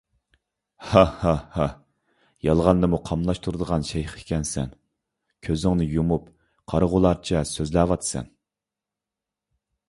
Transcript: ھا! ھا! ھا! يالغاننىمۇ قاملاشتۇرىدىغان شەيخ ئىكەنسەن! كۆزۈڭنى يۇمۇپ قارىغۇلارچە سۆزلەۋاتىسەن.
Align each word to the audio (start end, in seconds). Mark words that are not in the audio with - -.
ھا! 0.91 1.01
ھا! 1.25 1.33
ھا! 1.57 1.65
يالغاننىمۇ 2.47 2.99
قاملاشتۇرىدىغان 3.09 3.85
شەيخ 3.91 4.15
ئىكەنسەن! 4.21 4.73
كۆزۈڭنى 5.49 5.87
يۇمۇپ 5.91 6.27
قارىغۇلارچە 6.73 7.45
سۆزلەۋاتىسەن. 7.51 8.35